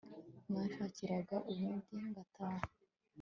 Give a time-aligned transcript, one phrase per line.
[0.49, 2.65] mwanshakiraga ubundi ngataha